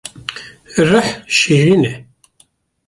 [0.89, 1.93] Rih şêrîn e